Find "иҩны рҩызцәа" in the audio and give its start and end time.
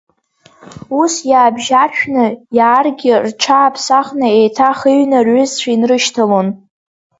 4.93-5.69